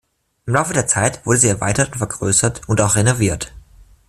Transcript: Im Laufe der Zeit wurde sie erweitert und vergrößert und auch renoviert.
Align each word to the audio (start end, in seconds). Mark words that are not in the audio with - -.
Im 0.47 0.55
Laufe 0.55 0.73
der 0.73 0.87
Zeit 0.87 1.23
wurde 1.27 1.37
sie 1.37 1.47
erweitert 1.49 1.91
und 1.91 1.99
vergrößert 1.99 2.67
und 2.67 2.81
auch 2.81 2.95
renoviert. 2.95 3.53